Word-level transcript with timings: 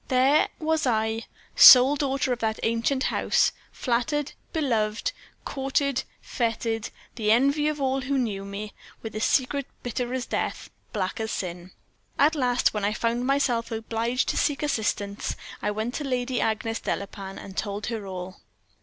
There 0.07 0.47
was 0.57 0.87
I 0.87 1.25
sole 1.55 1.95
daughter 1.95 2.33
of 2.33 2.39
that 2.39 2.59
ancient 2.63 3.03
house; 3.03 3.51
flattered, 3.71 4.31
beloved, 4.51 5.11
courted, 5.45 6.05
feted, 6.23 6.89
the 7.17 7.29
envy 7.31 7.67
of 7.67 7.79
all 7.79 8.01
who 8.01 8.17
knew 8.17 8.43
me 8.43 8.73
with 9.03 9.15
a 9.15 9.19
secret 9.19 9.67
bitter 9.83 10.11
as 10.11 10.25
death, 10.25 10.71
black 10.91 11.19
as 11.19 11.29
sin. 11.29 11.69
At 12.17 12.33
last, 12.33 12.73
when 12.73 12.83
I 12.83 12.93
found 12.93 13.27
myself 13.27 13.69
obliged 13.71 14.27
to 14.29 14.37
seek 14.37 14.63
assistance, 14.63 15.35
I 15.61 15.69
went 15.69 15.93
to 15.93 16.03
Lady 16.03 16.41
Agnes 16.41 16.79
Delapain, 16.79 17.37
and 17.37 17.55
told 17.55 17.85
her 17.85 18.07
all. 18.07 18.41